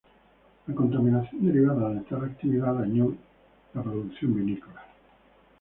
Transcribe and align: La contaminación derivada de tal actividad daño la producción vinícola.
La 0.65 0.73
contaminación 0.73 1.45
derivada 1.45 1.91
de 1.91 1.99
tal 2.01 2.23
actividad 2.25 2.73
daño 2.73 3.15
la 3.75 3.83
producción 3.83 4.33
vinícola. 4.33 4.83